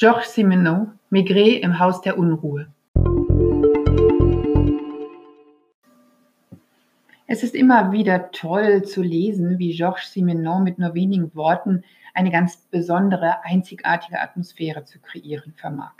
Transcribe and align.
Georges 0.00 0.32
Simenon, 0.32 0.92
Maigret 1.10 1.60
im 1.60 1.80
Haus 1.80 2.00
der 2.00 2.16
Unruhe. 2.18 2.68
Es 7.26 7.42
ist 7.42 7.56
immer 7.56 7.90
wieder 7.90 8.30
toll 8.30 8.84
zu 8.84 9.02
lesen, 9.02 9.58
wie 9.58 9.74
Georges 9.74 10.12
Simenon 10.12 10.62
mit 10.62 10.78
nur 10.78 10.94
wenigen 10.94 11.34
Worten 11.34 11.82
eine 12.14 12.30
ganz 12.30 12.58
besondere, 12.70 13.44
einzigartige 13.44 14.20
Atmosphäre 14.20 14.84
zu 14.84 15.00
kreieren 15.00 15.52
vermag. 15.56 15.94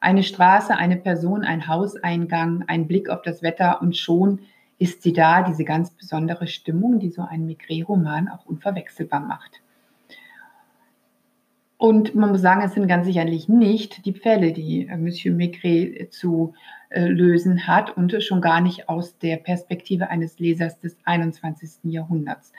Eine 0.00 0.22
Straße, 0.22 0.76
eine 0.76 0.96
Person, 0.96 1.42
ein 1.42 1.66
Hauseingang, 1.66 2.62
ein 2.68 2.86
Blick 2.86 3.10
auf 3.10 3.22
das 3.22 3.42
Wetter 3.42 3.82
und 3.82 3.96
schon 3.96 4.42
ist 4.78 5.02
sie 5.02 5.12
da, 5.12 5.42
diese 5.42 5.64
ganz 5.64 5.90
besondere 5.90 6.46
Stimmung, 6.46 7.00
die 7.00 7.10
so 7.10 7.22
einen 7.22 7.48
Migré-Roman 7.48 8.28
auch 8.28 8.46
unverwechselbar 8.46 9.18
macht. 9.18 9.63
Und 11.84 12.14
man 12.14 12.30
muss 12.30 12.40
sagen, 12.40 12.62
es 12.62 12.72
sind 12.72 12.88
ganz 12.88 13.04
sicherlich 13.04 13.46
nicht 13.46 14.06
die 14.06 14.14
Fälle, 14.14 14.54
die 14.54 14.86
äh, 14.86 14.96
Monsieur 14.96 15.36
Maigret 15.36 16.10
zu 16.14 16.54
äh, 16.88 17.04
lösen 17.04 17.66
hat 17.66 17.94
und 17.94 18.22
schon 18.22 18.40
gar 18.40 18.62
nicht 18.62 18.88
aus 18.88 19.18
der 19.18 19.36
Perspektive 19.36 20.08
eines 20.08 20.38
Lesers 20.38 20.80
des 20.80 20.96
21. 21.04 21.92
Jahrhunderts. 21.92 22.54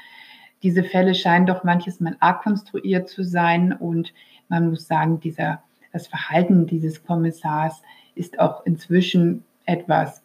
Diese 0.61 0.83
Fälle 0.83 1.16
scheinen 1.16 1.47
doch 1.47 1.63
manches 1.63 1.99
Mal 1.99 2.16
arg 2.19 2.43
konstruiert 2.43 3.09
zu 3.09 3.23
sein 3.23 3.73
und 3.73 4.13
man 4.47 4.69
muss 4.69 4.85
sagen, 4.85 5.19
dieser, 5.19 5.63
das 5.91 6.05
Verhalten 6.05 6.67
dieses 6.67 7.03
Kommissars 7.03 7.81
ist 8.13 8.38
auch 8.38 8.63
inzwischen 8.67 9.44
etwas 9.66 10.21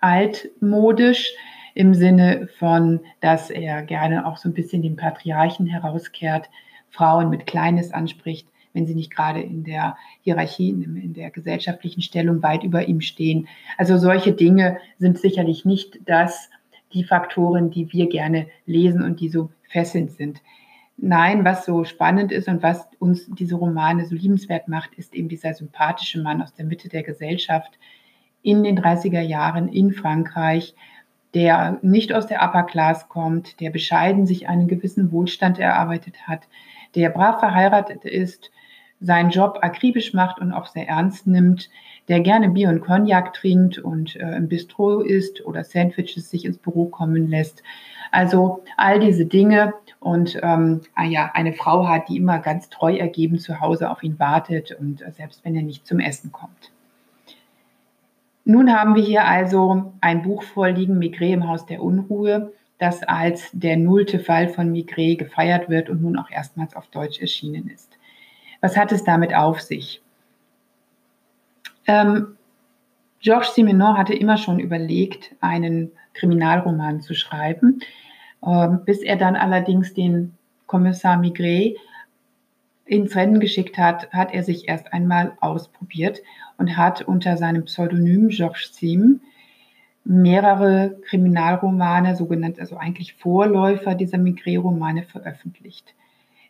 altmodisch 0.00 1.30
im 1.74 1.92
Sinne 1.92 2.48
von, 2.58 3.00
dass 3.20 3.50
er 3.50 3.82
gerne 3.82 4.24
auch 4.24 4.38
so 4.38 4.48
ein 4.48 4.54
bisschen 4.54 4.80
den 4.80 4.96
Patriarchen 4.96 5.66
herauskehrt, 5.66 6.48
Frauen 6.90 7.30
mit 7.30 7.46
Kleines 7.46 7.92
anspricht, 7.92 8.48
wenn 8.72 8.86
sie 8.86 8.94
nicht 8.94 9.10
gerade 9.10 9.40
in 9.40 9.64
der 9.64 9.96
Hierarchie, 10.22 10.70
in 10.70 11.14
der 11.14 11.30
gesellschaftlichen 11.30 12.02
Stellung 12.02 12.42
weit 12.42 12.62
über 12.62 12.86
ihm 12.86 13.00
stehen. 13.00 13.48
Also 13.78 13.96
solche 13.98 14.32
Dinge 14.32 14.78
sind 14.98 15.18
sicherlich 15.18 15.64
nicht 15.64 15.98
das, 16.06 16.50
die 16.92 17.04
Faktoren, 17.04 17.70
die 17.70 17.92
wir 17.92 18.08
gerne 18.08 18.46
lesen 18.66 19.02
und 19.02 19.20
die 19.20 19.28
so 19.28 19.50
fesselnd 19.68 20.12
sind. 20.12 20.40
Nein, 20.96 21.44
was 21.44 21.64
so 21.64 21.84
spannend 21.84 22.30
ist 22.30 22.48
und 22.48 22.62
was 22.62 22.86
uns 22.98 23.26
diese 23.30 23.54
Romane 23.54 24.04
so 24.04 24.14
liebenswert 24.14 24.68
macht, 24.68 24.94
ist 24.94 25.14
eben 25.14 25.28
dieser 25.28 25.54
sympathische 25.54 26.20
Mann 26.20 26.42
aus 26.42 26.52
der 26.52 26.66
Mitte 26.66 26.88
der 26.88 27.02
Gesellschaft 27.02 27.78
in 28.42 28.62
den 28.64 28.78
30er 28.78 29.20
Jahren 29.20 29.68
in 29.68 29.92
Frankreich, 29.92 30.74
der 31.32 31.78
nicht 31.82 32.12
aus 32.12 32.26
der 32.26 32.42
Upper 32.42 32.64
Class 32.64 33.08
kommt, 33.08 33.60
der 33.60 33.70
bescheiden 33.70 34.26
sich 34.26 34.48
einen 34.48 34.68
gewissen 34.68 35.12
Wohlstand 35.12 35.58
erarbeitet 35.58 36.26
hat, 36.26 36.48
der 36.94 37.10
brav 37.10 37.40
verheiratet 37.40 38.04
ist, 38.04 38.50
seinen 39.00 39.30
Job 39.30 39.58
akribisch 39.62 40.12
macht 40.12 40.40
und 40.40 40.52
auch 40.52 40.66
sehr 40.66 40.88
ernst 40.88 41.26
nimmt, 41.26 41.70
der 42.08 42.20
gerne 42.20 42.50
Bier 42.50 42.68
und 42.68 42.80
Cognac 42.80 43.32
trinkt 43.32 43.78
und 43.78 44.16
äh, 44.16 44.36
im 44.36 44.48
Bistro 44.48 45.00
isst 45.00 45.44
oder 45.46 45.64
Sandwiches 45.64 46.30
sich 46.30 46.44
ins 46.44 46.58
Büro 46.58 46.86
kommen 46.86 47.28
lässt. 47.28 47.62
Also 48.10 48.62
all 48.76 48.98
diese 48.98 49.24
Dinge 49.24 49.72
und 50.00 50.38
ähm, 50.42 50.80
ah 50.94 51.04
ja, 51.04 51.30
eine 51.34 51.52
Frau 51.52 51.86
hat, 51.86 52.08
die 52.08 52.16
immer 52.16 52.38
ganz 52.40 52.68
treu 52.68 52.96
ergeben 52.96 53.38
zu 53.38 53.60
Hause 53.60 53.90
auf 53.90 54.02
ihn 54.02 54.18
wartet 54.18 54.72
und 54.72 55.02
äh, 55.02 55.12
selbst 55.12 55.44
wenn 55.44 55.54
er 55.54 55.62
nicht 55.62 55.86
zum 55.86 56.00
Essen 56.00 56.32
kommt. 56.32 56.72
Nun 58.44 58.72
haben 58.72 58.94
wir 58.96 59.02
hier 59.02 59.26
also 59.26 59.92
ein 60.00 60.22
Buch 60.22 60.42
vorliegen, 60.42 60.98
Migré 60.98 61.32
im 61.32 61.46
Haus 61.46 61.66
der 61.66 61.82
Unruhe, 61.82 62.52
das 62.80 63.02
als 63.02 63.50
der 63.52 63.76
nullte 63.76 64.18
Fall 64.18 64.48
von 64.48 64.72
Migré 64.72 65.16
gefeiert 65.16 65.68
wird 65.68 65.90
und 65.90 66.02
nun 66.02 66.16
auch 66.16 66.30
erstmals 66.30 66.74
auf 66.74 66.86
Deutsch 66.88 67.20
erschienen 67.20 67.68
ist. 67.68 67.98
Was 68.62 68.76
hat 68.76 68.90
es 68.90 69.04
damit 69.04 69.34
auf 69.34 69.60
sich? 69.60 70.02
Ähm, 71.86 72.36
Georges 73.20 73.54
Simenon 73.54 73.98
hatte 73.98 74.14
immer 74.14 74.38
schon 74.38 74.58
überlegt, 74.58 75.34
einen 75.40 75.92
Kriminalroman 76.14 77.02
zu 77.02 77.14
schreiben, 77.14 77.80
ähm, 78.46 78.80
bis 78.86 79.02
er 79.02 79.16
dann 79.16 79.36
allerdings 79.36 79.92
den 79.92 80.34
Kommissar 80.66 81.18
Migré 81.18 81.76
ins 82.86 83.14
Rennen 83.14 83.40
geschickt 83.40 83.76
hat, 83.76 84.10
hat 84.10 84.32
er 84.32 84.42
sich 84.42 84.68
erst 84.68 84.92
einmal 84.94 85.36
ausprobiert 85.40 86.22
und 86.56 86.78
hat 86.78 87.02
unter 87.02 87.36
seinem 87.36 87.66
Pseudonym 87.66 88.28
Georges 88.28 88.74
Sim 88.74 89.20
mehrere 90.04 90.96
Kriminalromane, 91.08 92.16
sogenannte, 92.16 92.60
also 92.60 92.76
eigentlich 92.76 93.14
Vorläufer 93.14 93.94
dieser 93.94 94.18
Migré-Romane 94.18 95.04
veröffentlicht. 95.04 95.94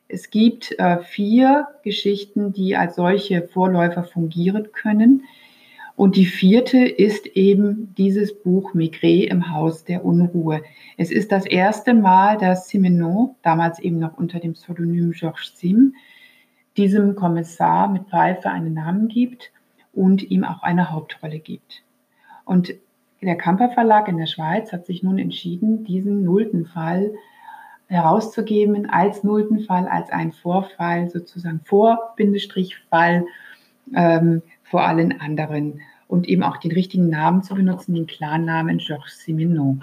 Es 0.09 0.31
gibt 0.31 0.79
äh, 0.79 0.99
vier 0.99 1.69
Geschichten, 1.85 2.53
die 2.53 2.77
als 2.77 2.97
solche 2.97 3.43
Vorläufer 3.43 4.05
fungieren 4.05 4.69
können. 4.73 5.25
Und 5.95 6.17
die 6.17 6.27
vierte 6.27 6.79
ist 6.79 7.27
eben 7.27 7.95
dieses 7.97 8.43
Buch 8.43 8.75
Migré 8.75 9.25
im 9.25 9.53
Haus 9.53 9.85
der 9.85 10.05
Unruhe. 10.05 10.63
Es 10.97 11.11
ist 11.11 11.31
das 11.31 11.45
erste 11.45 11.95
Mal, 11.95 12.39
dass 12.39 12.69
Simenon, 12.69 13.37
damals 13.43 13.79
eben 13.79 13.99
noch 13.99 14.17
unter 14.17 14.41
dem 14.41 14.55
Pseudonym 14.55 15.13
Georges 15.13 15.53
Sim, 15.57 15.95
diesem 16.77 17.15
Kommissar 17.17 17.89
mit 17.89 18.09
Pfeife 18.09 18.49
einen 18.49 18.75
Namen 18.75 19.09
gibt 19.09 19.53
und 19.93 20.23
ihm 20.31 20.45
auch 20.45 20.63
eine 20.63 20.91
Hauptrolle 20.91 21.39
gibt. 21.39 21.83
Und 22.45 22.75
der 23.27 23.37
Kamper 23.37 23.71
Verlag 23.71 24.09
in 24.09 24.17
der 24.17 24.27
Schweiz 24.27 24.73
hat 24.73 24.87
sich 24.87 25.03
nun 25.03 25.19
entschieden, 25.19 25.85
diesen 25.85 26.25
nullten 26.25 26.67
Fall 26.67 27.13
herauszugeben 27.87 28.89
als 28.89 29.25
nullten 29.25 29.61
Fall, 29.61 29.89
als 29.89 30.11
einen 30.11 30.33
Vorfall, 30.33 31.11
sozusagen 31.11 31.61
Vor-Fall 31.65 33.25
ähm, 33.95 34.43
vor 34.63 34.87
allen 34.87 35.21
anderen 35.21 35.81
und 36.07 36.29
eben 36.29 36.43
auch 36.43 36.57
den 36.57 36.73
richtigen 36.73 37.09
Namen 37.09 37.43
zu 37.43 37.55
benutzen, 37.55 37.95
den 37.95 38.07
Klarnamen 38.07 38.79
Georges 38.79 39.19
Simenon. 39.25 39.83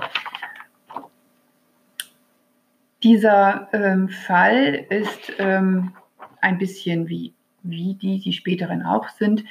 Dieser 3.03 3.67
ähm, 3.73 4.09
Fall 4.09 4.85
ist 4.89 5.33
ähm, 5.37 5.93
ein 6.41 6.57
bisschen 6.57 7.07
wie, 7.09 7.33
wie 7.69 7.95
die, 7.95 8.19
die 8.19 8.33
späteren 8.33 8.83
auch 8.83 9.09
sind. 9.09 9.43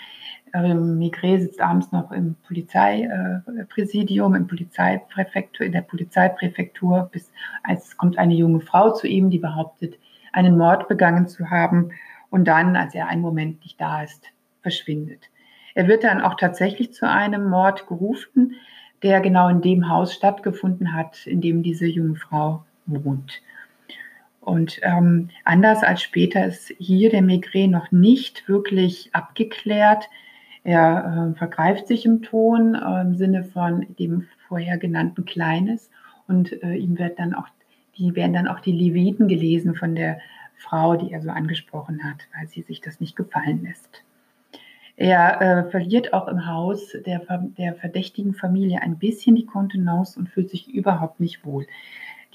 Ähm, 0.54 0.98
Migré 0.98 1.38
sitzt 1.38 1.60
abends 1.60 1.92
noch 1.92 2.12
im 2.12 2.36
Polizeipräsidium, 2.46 4.34
im 4.34 4.46
Polizeipräfektur, 4.46 5.66
in 5.66 5.72
der 5.72 5.82
Polizeipräfektur, 5.82 7.08
bis 7.12 7.30
als 7.62 7.96
kommt 7.96 8.18
eine 8.18 8.34
junge 8.34 8.60
Frau 8.60 8.92
zu 8.92 9.06
ihm, 9.06 9.30
die 9.30 9.38
behauptet, 9.38 9.98
einen 10.32 10.56
Mord 10.56 10.88
begangen 10.88 11.28
zu 11.28 11.50
haben. 11.50 11.90
Und 12.30 12.46
dann, 12.46 12.76
als 12.76 12.94
er 12.94 13.08
einen 13.08 13.22
Moment 13.22 13.60
nicht 13.62 13.80
da 13.80 14.02
ist, 14.02 14.24
verschwindet. 14.62 15.30
Er 15.74 15.88
wird 15.88 16.04
dann 16.04 16.20
auch 16.20 16.34
tatsächlich 16.34 16.92
zu 16.92 17.08
einem 17.08 17.48
Mord 17.50 17.86
gerufen, 17.86 18.54
der 19.02 19.20
genau 19.20 19.48
in 19.48 19.60
dem 19.60 19.88
Haus 19.88 20.14
stattgefunden 20.14 20.94
hat, 20.94 21.26
in 21.26 21.40
dem 21.40 21.62
diese 21.62 21.86
junge 21.86 22.16
Frau 22.16 22.64
wohnt. 22.86 23.42
Und 24.46 24.78
ähm, 24.82 25.30
anders 25.42 25.82
als 25.82 26.02
später 26.02 26.46
ist 26.46 26.72
hier 26.78 27.10
der 27.10 27.22
Migré 27.22 27.68
noch 27.68 27.90
nicht 27.90 28.48
wirklich 28.48 29.10
abgeklärt. 29.12 30.08
Er 30.62 31.32
äh, 31.34 31.36
vergreift 31.36 31.88
sich 31.88 32.06
im 32.06 32.22
Ton 32.22 32.76
äh, 32.76 33.00
im 33.00 33.16
Sinne 33.16 33.42
von 33.42 33.86
dem 33.98 34.28
vorher 34.46 34.78
genannten 34.78 35.24
Kleines 35.24 35.90
und 36.28 36.62
äh, 36.62 36.76
ihm 36.76 36.96
wird 36.96 37.18
dann 37.18 37.34
auch, 37.34 37.48
die 37.98 38.14
werden 38.14 38.34
dann 38.34 38.46
auch 38.46 38.60
die 38.60 38.70
Leviten 38.70 39.26
gelesen 39.26 39.74
von 39.74 39.96
der 39.96 40.20
Frau, 40.56 40.94
die 40.94 41.10
er 41.10 41.22
so 41.22 41.30
angesprochen 41.30 42.04
hat, 42.04 42.18
weil 42.38 42.46
sie 42.46 42.62
sich 42.62 42.80
das 42.80 43.00
nicht 43.00 43.16
gefallen 43.16 43.64
lässt. 43.64 44.04
Er 44.94 45.40
äh, 45.40 45.70
verliert 45.72 46.12
auch 46.14 46.28
im 46.28 46.46
Haus 46.46 46.96
der, 47.04 47.20
der 47.58 47.74
verdächtigen 47.74 48.32
Familie 48.32 48.80
ein 48.80 48.96
bisschen 48.96 49.34
die 49.34 49.44
Kontenance 49.44 50.16
und 50.16 50.28
fühlt 50.28 50.50
sich 50.50 50.72
überhaupt 50.72 51.18
nicht 51.18 51.44
wohl. 51.44 51.66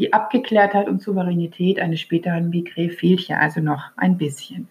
Die 0.02 0.14
Abgeklärtheit 0.14 0.90
und 0.90 1.00
Souveränität 1.00 1.80
eines 1.80 2.00
späteren 2.00 2.50
Migré 2.50 2.90
fehlt 2.90 3.20
hier 3.20 3.40
also 3.40 3.62
noch 3.62 3.92
ein 3.98 4.18
bisschen. 4.18 4.68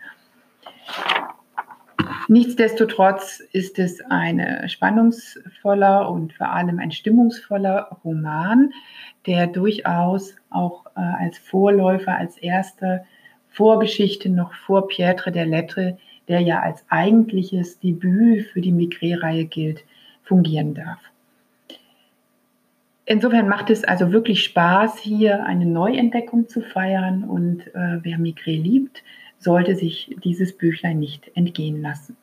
Nichtsdestotrotz 2.26 3.38
ist 3.52 3.78
es 3.78 4.00
ein 4.10 4.68
spannungsvoller 4.68 6.10
und 6.10 6.32
vor 6.32 6.50
allem 6.50 6.80
ein 6.80 6.90
stimmungsvoller 6.90 7.96
Roman, 8.02 8.72
der 9.24 9.46
durchaus 9.46 10.34
auch 10.50 10.86
äh, 10.96 11.00
als 11.00 11.38
Vorläufer, 11.38 12.16
als 12.16 12.36
erste 12.36 13.04
Vorgeschichte 13.50 14.30
noch 14.30 14.52
vor 14.52 14.88
Pietre 14.88 15.30
der 15.30 15.46
Lettre, 15.46 15.96
der 16.26 16.40
ja 16.40 16.58
als 16.58 16.84
eigentliches 16.88 17.78
Debüt 17.78 18.48
für 18.48 18.60
die 18.60 18.72
Migré-Reihe 18.72 19.44
gilt, 19.44 19.84
fungieren 20.24 20.74
darf. 20.74 20.98
Insofern 23.10 23.48
macht 23.48 23.70
es 23.70 23.82
also 23.82 24.12
wirklich 24.12 24.44
Spaß, 24.44 25.00
hier 25.00 25.44
eine 25.44 25.66
Neuentdeckung 25.66 26.48
zu 26.48 26.60
feiern 26.60 27.24
und 27.24 27.66
äh, 27.74 27.98
wer 28.04 28.18
Migré 28.18 28.56
liebt, 28.56 29.02
sollte 29.36 29.74
sich 29.74 30.14
dieses 30.22 30.56
Büchlein 30.56 31.00
nicht 31.00 31.28
entgehen 31.34 31.82
lassen. 31.82 32.16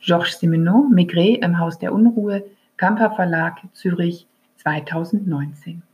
Georges 0.00 0.40
Simenon, 0.40 0.92
Migré 0.92 1.40
im 1.40 1.60
Haus 1.60 1.78
der 1.78 1.92
Unruhe, 1.92 2.42
Kamper 2.76 3.12
Verlag, 3.12 3.60
Zürich 3.74 4.26
2019. 4.56 5.84